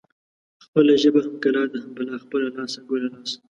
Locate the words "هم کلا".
1.25-1.63